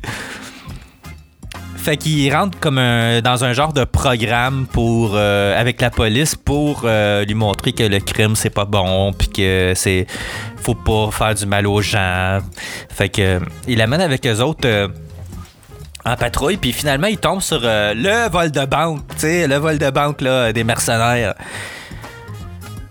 Fait 1.77 1.99
qu'il 1.99 2.35
rentre 2.35 2.59
comme 2.61 2.79
un- 2.79 3.21
dans 3.21 3.45
un 3.45 3.53
genre 3.53 3.73
de 3.75 3.85
programme 3.85 4.67
pour 4.73 5.13
euh, 5.15 5.61
avec 5.61 5.81
la 5.83 5.91
police 5.91 6.35
pour 6.35 6.83
euh, 6.85 7.25
lui 7.27 7.35
montrer 7.35 7.73
que 7.73 7.83
le 7.83 8.01
crime 8.01 8.37
c'est 8.37 8.49
pas 8.49 8.65
bon 8.65 9.13
puis 9.13 9.29
que 9.29 9.73
c'est 9.77 10.07
faut 10.57 10.75
pas 10.75 11.11
faire 11.11 11.35
du 11.35 11.45
mal 11.45 11.67
aux 11.67 11.83
gens. 11.83 12.39
Fait 12.89 13.11
que 13.11 13.39
il 13.69 13.77
l'amène 13.79 14.01
avec 14.01 14.27
eux 14.27 14.41
autres 14.41 14.91
en 16.07 16.17
patrouille 16.17 16.57
puis 16.57 16.73
finalement 16.73 17.07
il 17.09 17.19
tombe 17.19 17.43
sur 17.43 17.61
le 17.63 18.31
vol 18.31 18.51
de 18.51 18.65
banque, 18.65 19.01
tu 19.11 19.21
sais, 19.21 19.47
le 19.47 19.57
vol 19.57 19.77
de 19.77 19.91
banque 19.91 20.23
là 20.23 20.55
des 20.55 20.65
mercenaires. 20.65 21.35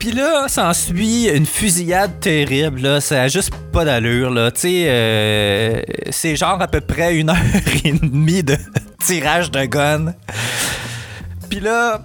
Puis 0.04 0.12
là, 0.12 0.50
s'ensuit 0.50 1.30
une 1.30 1.46
fusillade 1.46 2.20
terrible, 2.20 2.82
là. 2.82 3.00
Ça 3.00 3.22
a 3.22 3.28
juste 3.30 3.52
pas 3.72 3.86
d'allure, 3.86 4.32
là. 4.32 4.52
Euh, 4.66 5.82
c'est 6.10 6.36
genre 6.36 6.62
à 6.62 6.68
peu 6.68 6.82
près 6.82 7.16
une 7.16 7.30
heure 7.30 7.38
et 7.86 7.94
demie 7.94 8.44
de 8.44 8.58
tirage 9.02 9.50
de 9.50 9.64
gun. 9.64 10.14
Puis 11.50 11.62
là, 11.62 12.02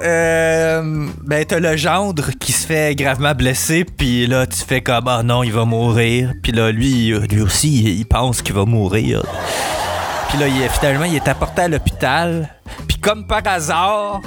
euh, 0.00 1.08
ben 1.24 1.44
t'as 1.44 1.58
le 1.58 1.76
gendre 1.76 2.30
qui 2.38 2.52
se 2.52 2.68
fait 2.68 2.94
gravement 2.94 3.34
blessé, 3.34 3.84
puis 3.84 4.28
là, 4.28 4.46
tu 4.46 4.58
fais 4.64 4.80
comme, 4.80 5.08
ah 5.08 5.24
non, 5.24 5.42
il 5.42 5.52
va 5.52 5.64
mourir. 5.64 6.30
Puis 6.40 6.52
là, 6.52 6.70
lui, 6.70 7.08
lui 7.28 7.40
aussi, 7.40 7.82
il- 7.98 8.06
pense 8.06 8.42
qu'il 8.42 8.54
va 8.54 8.64
mourir. 8.64 9.24
Puis 10.28 10.38
là, 10.38 10.46
finalement, 10.70 11.04
il 11.04 11.16
est 11.16 11.26
apporté 11.26 11.62
à 11.62 11.68
l'hôpital. 11.68 12.48
Puis 12.86 12.98
comme 12.98 13.26
par 13.26 13.42
hasard, 13.44 14.20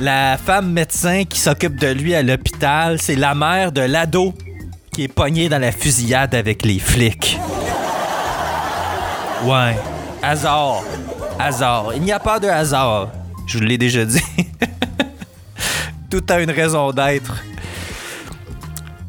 la 0.00 0.36
femme 0.36 0.72
médecin 0.72 1.24
qui 1.24 1.38
s'occupe 1.38 1.78
de 1.78 1.88
lui 1.88 2.14
à 2.14 2.22
l'hôpital, 2.22 3.00
c'est 3.00 3.16
la 3.16 3.34
mère 3.34 3.72
de 3.72 3.80
l'ado 3.80 4.34
qui 4.92 5.04
est 5.04 5.08
pogné 5.08 5.48
dans 5.48 5.58
la 5.58 5.72
fusillade 5.72 6.34
avec 6.34 6.64
les 6.64 6.78
flics. 6.78 7.38
Ouais, 9.44 9.76
hasard. 10.22 10.82
Hasard. 11.38 11.92
Il 11.94 12.02
n'y 12.02 12.12
a 12.12 12.18
pas 12.18 12.38
de 12.38 12.48
hasard. 12.48 13.10
Je 13.46 13.58
vous 13.58 13.64
l'ai 13.64 13.78
déjà 13.78 14.04
dit. 14.04 14.22
Tout 16.10 16.24
a 16.28 16.40
une 16.40 16.50
raison 16.50 16.92
d'être. 16.92 17.42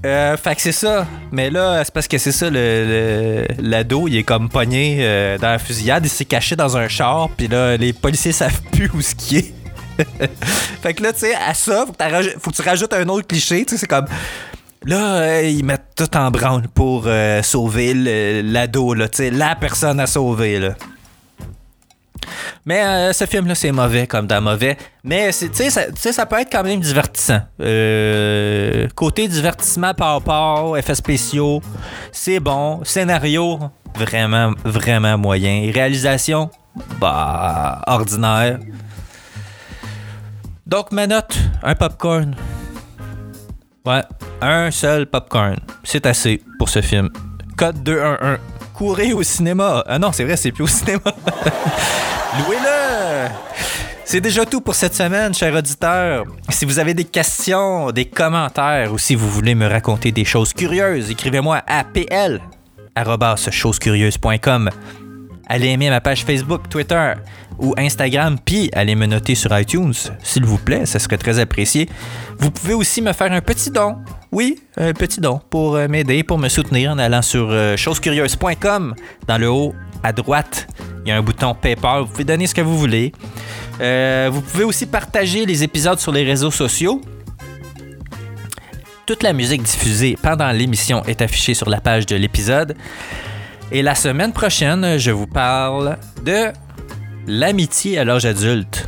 Euh, 0.05 0.37
fait 0.37 0.55
que 0.55 0.61
c'est 0.61 0.71
ça. 0.71 1.07
Mais 1.31 1.49
là, 1.49 1.83
c'est 1.83 1.93
parce 1.93 2.07
que 2.07 2.17
c'est 2.17 2.31
ça, 2.31 2.47
l'ado, 2.51 4.07
il 4.07 4.17
est 4.17 4.23
comme 4.23 4.49
pogné 4.49 4.97
euh, 4.99 5.37
dans 5.37 5.49
la 5.49 5.59
fusillade, 5.59 6.05
il 6.05 6.09
s'est 6.09 6.25
caché 6.25 6.55
dans 6.55 6.77
un 6.77 6.87
char, 6.87 7.29
puis 7.35 7.47
là, 7.47 7.75
les 7.75 7.91
policiers 7.91 8.31
savent 8.31 8.61
plus 8.71 8.89
où 8.93 9.01
ce 9.01 9.15
qui 9.15 9.37
est. 9.37 9.54
fait 10.81 10.93
que 10.93 11.03
là, 11.03 11.13
tu 11.13 11.19
sais, 11.19 11.35
à 11.35 11.53
ça, 11.53 11.85
faut 11.85 11.93
que, 11.93 12.39
faut 12.39 12.51
que 12.51 12.55
tu 12.55 12.61
rajoutes 12.61 12.93
un 12.93 13.07
autre 13.09 13.27
cliché, 13.27 13.65
tu 13.65 13.71
sais, 13.71 13.77
c'est 13.81 13.87
comme. 13.87 14.07
Là, 14.85 15.15
euh, 15.15 15.41
ils 15.41 15.65
mettent 15.65 15.95
tout 15.95 16.15
en 16.15 16.29
branle 16.29 16.67
pour 16.67 17.05
euh, 17.07 17.41
sauver 17.41 17.93
l'ado, 18.43 18.93
là, 18.93 19.09
tu 19.09 19.17
sais, 19.17 19.31
la 19.31 19.55
personne 19.55 19.99
à 19.99 20.05
sauver, 20.05 20.59
là. 20.59 20.75
Mais 22.67 22.83
euh, 22.83 23.13
ce 23.13 23.25
film-là, 23.25 23.55
c'est 23.55 23.71
mauvais 23.71 24.05
comme 24.05 24.27
dans 24.27 24.41
mauvais. 24.41 24.77
Mais 25.03 25.31
tu 25.31 25.49
sais, 25.53 25.69
ça, 25.69 26.25
peut 26.25 26.39
être 26.39 26.51
quand 26.51 26.63
même 26.63 26.79
divertissant. 26.79 27.41
Côté 28.95 29.27
divertissement 29.27 29.93
par 29.93 30.13
rapport, 30.13 30.77
effets 30.77 30.95
spéciaux, 30.95 31.61
c'est 32.11 32.39
bon. 32.39 32.83
Scénario, 32.83 33.59
vraiment, 33.95 34.53
vraiment 34.63 35.17
moyen. 35.17 35.71
Réalisation, 35.73 36.49
bah, 36.99 37.81
ordinaire. 37.87 38.59
Donc, 40.67 40.91
ma 40.91 41.05
note, 41.05 41.37
un 41.61 41.75
popcorn. 41.75 42.35
Ouais, 43.85 44.01
un 44.41 44.71
seul 44.71 45.05
popcorn. 45.05 45.57
C'est 45.83 46.07
assez 46.07 46.41
pour 46.57 46.69
ce 46.69 46.81
film. 46.81 47.09
Code 47.55 47.83
211. 47.83 48.39
Courez 48.73 49.13
au 49.13 49.21
cinéma. 49.21 49.83
Ah 49.87 49.99
non, 49.99 50.11
c'est 50.11 50.23
vrai, 50.23 50.35
c'est 50.37 50.51
plus 50.51 50.63
au 50.63 50.67
cinéma. 50.67 51.01
Louez-le! 52.39 53.29
C'est 54.05 54.21
déjà 54.21 54.45
tout 54.45 54.59
pour 54.59 54.73
cette 54.73 54.95
semaine, 54.95 55.35
chers 55.35 55.53
auditeurs. 55.55 56.25
Si 56.49 56.65
vous 56.65 56.79
avez 56.79 56.95
des 56.95 57.05
questions, 57.05 57.91
des 57.91 58.05
commentaires 58.05 58.91
ou 58.91 58.97
si 58.97 59.13
vous 59.13 59.29
voulez 59.29 59.53
me 59.53 59.67
raconter 59.67 60.11
des 60.11 60.25
choses 60.25 60.51
curieuses, 60.51 61.11
écrivez-moi 61.11 61.61
à 61.67 61.83
pl 61.83 62.41
chosescurieuses.com. 63.51 64.69
Allez 65.47 65.67
aimer 65.69 65.89
ma 65.89 66.01
page 66.01 66.23
Facebook, 66.23 66.69
Twitter 66.69 67.13
ou 67.59 67.73
Instagram, 67.77 68.37
puis 68.43 68.69
allez 68.73 68.95
me 68.95 69.05
noter 69.05 69.35
sur 69.35 69.57
iTunes, 69.57 69.93
s'il 70.23 70.45
vous 70.45 70.57
plaît, 70.57 70.85
ça 70.85 70.99
serait 70.99 71.17
très 71.17 71.39
apprécié. 71.39 71.89
Vous 72.37 72.51
pouvez 72.51 72.73
aussi 72.73 73.01
me 73.01 73.13
faire 73.13 73.31
un 73.31 73.41
petit 73.41 73.71
don, 73.71 73.97
oui, 74.31 74.59
un 74.77 74.93
petit 74.93 75.21
don 75.21 75.39
pour 75.49 75.75
euh, 75.75 75.87
m'aider, 75.87 76.23
pour 76.23 76.37
me 76.37 76.49
soutenir 76.49 76.91
en 76.91 76.97
allant 76.97 77.21
sur 77.21 77.47
euh, 77.49 77.77
chosescurieuses.com. 77.77 78.95
Dans 79.27 79.37
le 79.37 79.49
haut 79.49 79.73
à 80.03 80.11
droite, 80.11 80.67
il 81.05 81.09
y 81.09 81.11
a 81.11 81.17
un 81.17 81.21
bouton 81.21 81.55
PayPal, 81.55 82.01
vous 82.01 82.07
pouvez 82.07 82.25
donner 82.25 82.47
ce 82.47 82.53
que 82.53 82.61
vous 82.61 82.77
voulez. 82.77 83.13
Euh, 83.81 84.29
vous 84.31 84.41
pouvez 84.41 84.63
aussi 84.63 84.85
partager 84.85 85.45
les 85.45 85.63
épisodes 85.63 85.99
sur 85.99 86.11
les 86.11 86.23
réseaux 86.23 86.51
sociaux. 86.51 87.01
Toute 89.05 89.21
la 89.21 89.33
musique 89.33 89.61
diffusée 89.61 90.17
pendant 90.21 90.51
l'émission 90.51 91.03
est 91.05 91.21
affichée 91.21 91.53
sur 91.53 91.69
la 91.69 91.79
page 91.79 92.05
de 92.05 92.15
l'épisode. 92.15 92.75
Et 93.71 93.81
la 93.81 93.95
semaine 93.95 94.31
prochaine, 94.31 94.97
je 94.97 95.11
vous 95.11 95.27
parle 95.27 95.97
de 96.23 96.51
l'amitié 97.27 97.97
à 97.99 98.03
l'âge 98.03 98.25
adulte. 98.25 98.87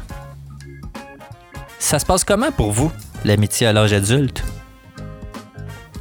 Ça 1.80 2.00
se 2.00 2.06
passe 2.06 2.24
comment 2.24 2.52
pour 2.52 2.72
vous, 2.72 2.92
l'amitié 3.26 3.68
à 3.68 3.74
l'âge 3.74 3.94
adulte? 3.94 4.44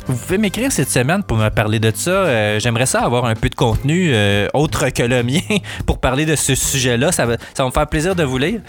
Vous 0.08 0.14
pouvez 0.16 0.38
m'écrire 0.38 0.70
cette 0.70 0.88
semaine 0.88 1.24
pour 1.24 1.36
me 1.36 1.48
parler 1.48 1.80
de 1.80 1.90
ça. 1.92 2.10
Euh, 2.10 2.60
J'aimerais 2.60 2.86
ça 2.86 3.00
avoir 3.00 3.24
un 3.24 3.34
peu 3.34 3.48
de 3.48 3.56
contenu 3.56 4.10
euh, 4.14 4.46
autre 4.54 4.88
que 4.90 5.02
le 5.02 5.24
mien 5.24 5.40
pour 5.86 5.98
parler 5.98 6.24
de 6.24 6.36
ce 6.36 6.54
sujet-là. 6.54 7.10
Ça 7.10 7.26
va, 7.26 7.36
me 7.58 7.70
faire 7.72 7.86
plaisir 7.88 8.14
de 8.14 8.22
vous 8.22 8.38
lire. 8.38 8.60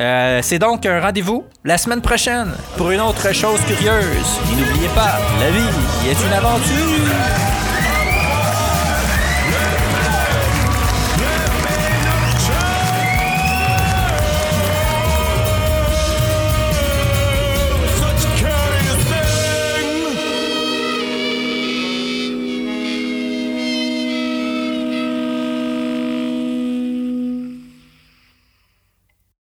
Euh, 0.00 0.40
C'est 0.42 0.58
donc 0.58 0.86
un 0.86 1.00
rendez-vous 1.00 1.44
la 1.64 1.78
semaine 1.78 2.00
prochaine 2.00 2.48
pour 2.76 2.90
une 2.90 3.00
autre 3.00 3.32
chose 3.32 3.60
curieuse. 3.60 4.40
Et 4.52 4.56
n'oubliez 4.56 4.88
pas, 4.88 5.20
la 5.38 5.50
vie 5.50 6.10
est 6.10 6.26
une 6.26 6.32
aventure. 6.32 7.49